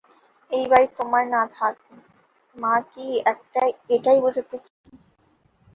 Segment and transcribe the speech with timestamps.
[0.51, 1.75] এই বাড়ি তোমার না থাক,
[2.55, 3.05] মা কী
[3.89, 4.79] এটাই বুঝাতে চায়?